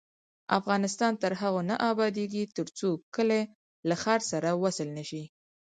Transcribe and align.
افغانستان 0.59 1.13
تر 1.23 1.31
هغو 1.41 1.61
نه 1.69 1.75
ابادیږي، 1.91 2.43
ترڅو 2.57 2.89
کلي 3.15 3.41
له 3.87 3.95
ښار 4.01 4.19
سره 4.31 4.49
وصل 4.63 4.87
نشي. 4.97 5.23